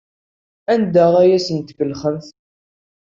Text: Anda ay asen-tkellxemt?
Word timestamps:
Anda 0.73 1.05
ay 1.21 1.31
asen-tkellxemt? 1.37 2.27